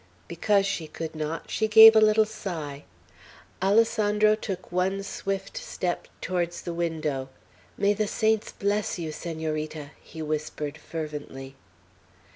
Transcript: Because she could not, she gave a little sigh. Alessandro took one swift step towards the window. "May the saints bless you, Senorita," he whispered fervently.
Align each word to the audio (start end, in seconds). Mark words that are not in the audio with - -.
Because 0.27 0.65
she 0.65 0.87
could 0.87 1.13
not, 1.13 1.51
she 1.51 1.67
gave 1.67 1.95
a 1.95 2.01
little 2.01 2.25
sigh. 2.25 2.85
Alessandro 3.61 4.33
took 4.33 4.71
one 4.71 5.03
swift 5.03 5.57
step 5.57 6.07
towards 6.21 6.63
the 6.63 6.73
window. 6.73 7.29
"May 7.77 7.93
the 7.93 8.07
saints 8.07 8.51
bless 8.51 8.97
you, 8.97 9.11
Senorita," 9.11 9.91
he 10.01 10.23
whispered 10.23 10.79
fervently. 10.79 11.53